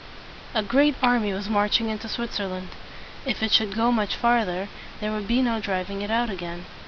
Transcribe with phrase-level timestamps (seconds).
[0.55, 2.69] A great army was marching into Swit zer land.
[3.23, 4.67] If it should go much farther,
[4.99, 6.65] there would be no driving it out again.